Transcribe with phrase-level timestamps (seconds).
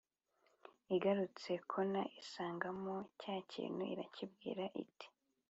[0.95, 5.07] igarutse kona isangamo cya kintu irakibwira iti:“